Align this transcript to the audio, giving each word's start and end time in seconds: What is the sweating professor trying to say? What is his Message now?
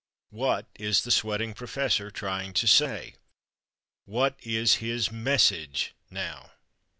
What 0.31 0.65
is 0.73 1.03
the 1.03 1.11
sweating 1.11 1.53
professor 1.53 2.09
trying 2.09 2.53
to 2.53 2.65
say? 2.65 3.17
What 4.05 4.35
is 4.41 4.77
his 4.81 5.11
Message 5.11 5.93
now? 6.09 6.53